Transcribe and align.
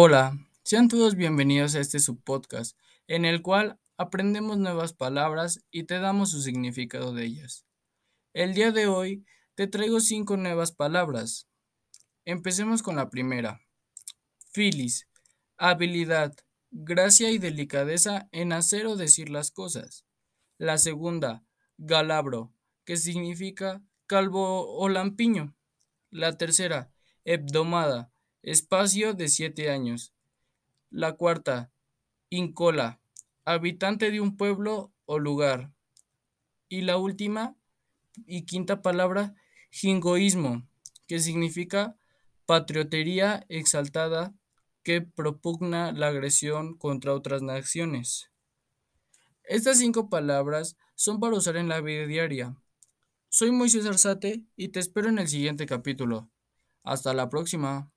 Hola, 0.00 0.38
sean 0.62 0.86
todos 0.86 1.16
bienvenidos 1.16 1.74
a 1.74 1.80
este 1.80 1.98
subpodcast, 1.98 2.78
en 3.08 3.24
el 3.24 3.42
cual 3.42 3.80
aprendemos 3.96 4.56
nuevas 4.56 4.92
palabras 4.92 5.64
y 5.72 5.86
te 5.86 5.98
damos 5.98 6.30
su 6.30 6.40
significado 6.40 7.12
de 7.12 7.24
ellas. 7.24 7.66
El 8.32 8.54
día 8.54 8.70
de 8.70 8.86
hoy 8.86 9.24
te 9.56 9.66
traigo 9.66 9.98
cinco 9.98 10.36
nuevas 10.36 10.70
palabras. 10.70 11.48
Empecemos 12.24 12.80
con 12.80 12.94
la 12.94 13.10
primera. 13.10 13.60
Filis, 14.52 15.08
habilidad, 15.56 16.32
gracia 16.70 17.32
y 17.32 17.38
delicadeza 17.38 18.28
en 18.30 18.52
hacer 18.52 18.86
o 18.86 18.94
decir 18.94 19.30
las 19.30 19.50
cosas. 19.50 20.04
La 20.58 20.78
segunda, 20.78 21.42
galabro, 21.76 22.52
que 22.84 22.96
significa 22.96 23.82
calvo 24.06 24.78
o 24.78 24.88
lampiño. 24.88 25.56
La 26.08 26.38
tercera, 26.38 26.92
hebdomada, 27.24 28.12
espacio 28.42 29.14
de 29.14 29.28
siete 29.28 29.70
años. 29.70 30.12
La 30.90 31.12
cuarta, 31.12 31.70
Incola, 32.30 33.00
habitante 33.44 34.10
de 34.10 34.20
un 34.20 34.36
pueblo 34.36 34.92
o 35.06 35.18
lugar. 35.18 35.72
Y 36.68 36.82
la 36.82 36.98
última 36.98 37.56
y 38.26 38.42
quinta 38.42 38.82
palabra, 38.82 39.34
jingoísmo, 39.70 40.66
que 41.06 41.20
significa 41.20 41.96
patriotería 42.46 43.44
exaltada 43.48 44.34
que 44.82 45.00
propugna 45.02 45.92
la 45.92 46.08
agresión 46.08 46.76
contra 46.76 47.14
otras 47.14 47.42
naciones. 47.42 48.30
Estas 49.44 49.78
cinco 49.78 50.10
palabras 50.10 50.76
son 50.94 51.20
para 51.20 51.36
usar 51.36 51.56
en 51.56 51.68
la 51.68 51.80
vida 51.80 52.06
diaria. 52.06 52.56
Soy 53.28 53.50
Moisés 53.50 53.86
Arzate 53.86 54.44
y 54.56 54.68
te 54.68 54.80
espero 54.80 55.08
en 55.08 55.18
el 55.18 55.28
siguiente 55.28 55.66
capítulo. 55.66 56.30
Hasta 56.82 57.14
la 57.14 57.28
próxima. 57.28 57.90